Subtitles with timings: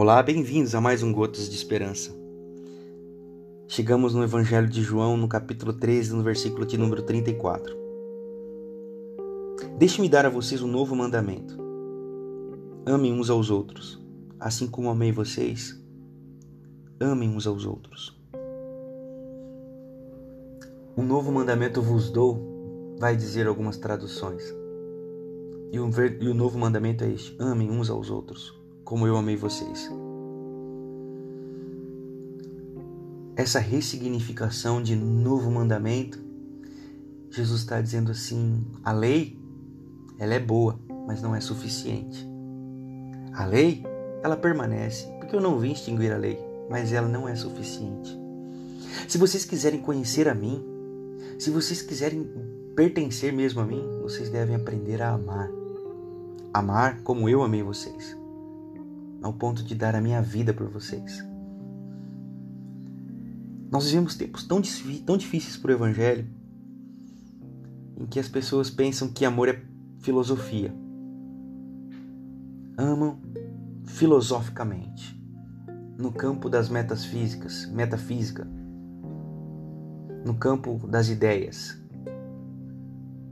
[0.00, 2.14] Olá, bem-vindos a mais um Gotas de Esperança.
[3.66, 7.76] Chegamos no Evangelho de João, no capítulo 13, no versículo de número 34.
[9.76, 11.58] Deixe-me dar a vocês um novo mandamento.
[12.86, 14.00] Amem uns aos outros,
[14.38, 15.76] assim como amei vocês.
[17.00, 18.16] Amem uns aos outros.
[20.96, 24.48] Um novo mandamento vos dou, vai dizer algumas traduções.
[25.72, 28.57] O, e o novo mandamento é este: amem uns aos outros
[28.88, 29.92] como eu amei vocês.
[33.36, 36.18] Essa ressignificação de novo mandamento,
[37.28, 39.38] Jesus está dizendo assim: a lei,
[40.18, 42.26] ela é boa, mas não é suficiente.
[43.34, 43.84] A lei,
[44.22, 48.18] ela permanece, porque eu não vim extinguir a lei, mas ela não é suficiente.
[49.06, 50.64] Se vocês quiserem conhecer a mim,
[51.38, 52.26] se vocês quiserem
[52.74, 55.50] pertencer mesmo a mim, vocês devem aprender a amar.
[56.54, 58.17] Amar como eu amei vocês
[59.22, 61.24] ao ponto de dar a minha vida por vocês.
[63.70, 64.62] Nós vivemos tempos tão,
[65.04, 66.26] tão difíceis para o Evangelho
[67.98, 69.62] em que as pessoas pensam que amor é
[69.98, 70.72] filosofia.
[72.76, 73.20] Amam
[73.84, 75.20] filosoficamente,
[75.98, 78.46] no campo das metas físicas, metafísica,
[80.24, 81.76] no campo das ideias,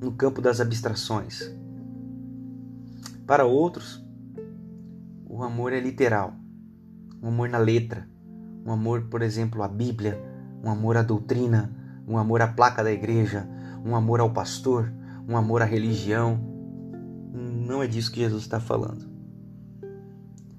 [0.00, 1.54] no campo das abstrações.
[3.26, 4.04] Para outros,
[5.38, 6.34] o amor é literal,
[7.22, 8.08] um amor na letra,
[8.66, 10.20] um amor, por exemplo, à Bíblia,
[10.64, 11.72] um amor à doutrina,
[12.08, 13.48] um amor à placa da igreja,
[13.84, 14.92] um amor ao pastor,
[15.28, 16.40] um amor à religião.
[17.32, 19.08] Não é disso que Jesus está falando.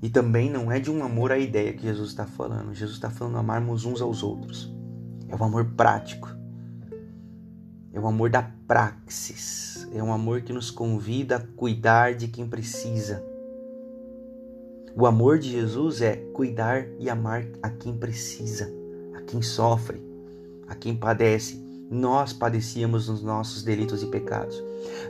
[0.01, 2.73] E também não é de um amor à ideia que Jesus está falando.
[2.73, 4.73] Jesus está falando amarmos uns aos outros.
[5.27, 6.29] É um amor prático.
[7.91, 9.89] É um amor da praxis.
[9.93, 13.21] É um amor que nos convida a cuidar de quem precisa
[14.99, 18.69] o amor de Jesus é cuidar e amar a quem precisa,
[19.15, 20.03] a quem sofre,
[20.67, 21.57] a quem padece.
[21.89, 24.61] Nós padecíamos nos nossos delitos e pecados.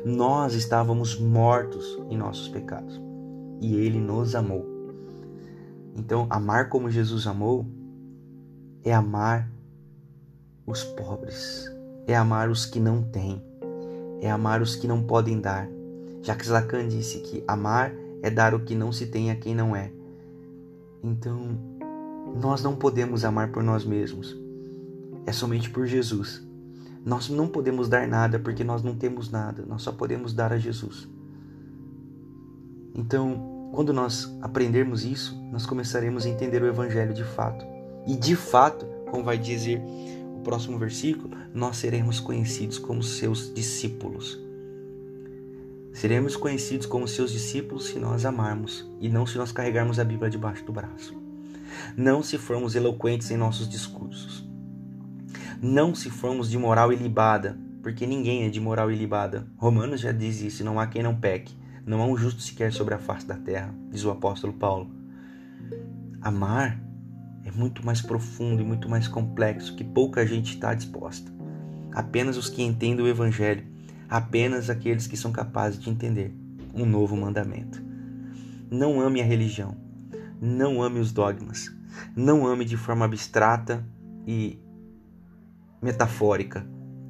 [0.05, 3.01] Nós estávamos mortos em nossos pecados
[3.59, 4.63] e Ele nos amou.
[5.95, 7.65] Então, amar como Jesus amou
[8.83, 9.51] é amar
[10.67, 11.65] os pobres,
[12.05, 13.41] é amar os que não têm,
[14.21, 15.67] é amar os que não podem dar.
[16.21, 19.75] Jacques Lacan disse que amar é dar o que não se tem a quem não
[19.75, 19.91] é.
[21.03, 21.57] Então,
[22.41, 24.37] nós não podemos amar por nós mesmos.
[25.25, 26.45] É somente por Jesus.
[27.05, 29.63] Nós não podemos dar nada porque nós não temos nada.
[29.65, 31.07] Nós só podemos dar a Jesus.
[32.93, 37.65] Então, quando nós aprendermos isso, nós começaremos a entender o Evangelho de fato.
[38.05, 39.81] E de fato, como vai dizer
[40.35, 44.48] o próximo versículo, nós seremos conhecidos como seus discípulos.
[45.99, 50.29] Seremos conhecidos como seus discípulos se nós amarmos e não se nós carregarmos a Bíblia
[50.29, 51.13] debaixo do braço.
[51.97, 54.47] Não se formos eloquentes em nossos discursos.
[55.61, 59.45] Não se formos de moral ilibada, porque ninguém é de moral ilibada.
[59.57, 61.53] Romanos já diz isso: não há quem não peque,
[61.85, 64.89] não há um justo sequer sobre a face da terra, diz o apóstolo Paulo.
[66.21, 66.81] Amar
[67.43, 71.29] é muito mais profundo e muito mais complexo que pouca gente está disposta.
[71.91, 73.78] Apenas os que entendem o Evangelho
[74.09, 76.33] apenas aqueles que são capazes de entender
[76.73, 77.81] um novo mandamento.
[78.71, 79.75] Não ame a religião,
[80.41, 81.73] não ame os dogmas,
[82.15, 83.85] não ame de forma abstrata
[84.25, 84.59] e
[85.81, 86.65] metafórica.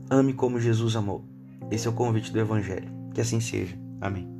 [0.10, 1.26] Ame como Jesus amou.
[1.70, 2.90] Esse é o convite do Evangelho.
[3.14, 3.78] Que assim seja.
[4.02, 4.39] Amém.